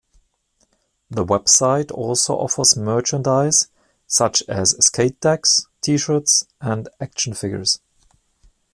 The 1.11 1.23
website 1.23 1.91
also 1.91 2.33
offers 2.35 2.75
merchandise 2.75 3.67
such 4.07 4.41
as 4.49 4.75
skate 4.83 5.19
decks, 5.21 5.67
T-shirts 5.81 6.47
and 6.59 6.89
action 6.99 7.35
figures. 7.35 7.79